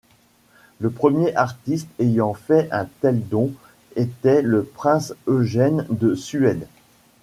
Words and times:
Le 0.79 0.89
premier 0.89 1.31
artiste 1.35 1.87
ayant 1.99 2.33
fait 2.33 2.67
un 2.71 2.87
tel 3.01 3.21
don 3.29 3.51
était 3.95 4.41
le 4.41 4.63
prince 4.63 5.13
Eugen 5.27 5.85
de 5.91 6.15
Suède. 6.15 6.67